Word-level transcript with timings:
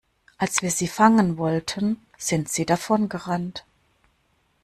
Als 0.39 0.63
wir 0.63 0.71
sie 0.71 0.87
fangen 0.87 1.37
wollten, 1.37 2.03
sind 2.17 2.49
sie 2.49 2.65
davongerannt. 2.65 3.63